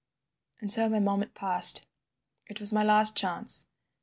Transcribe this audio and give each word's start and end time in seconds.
"And 0.61 0.71
so 0.71 0.89
my 0.89 0.99
moment 0.99 1.35
passed. 1.35 1.85
"It 2.47 2.59
was 2.59 2.73
my 2.73 2.83
last 2.83 3.15
chance. 3.15 3.67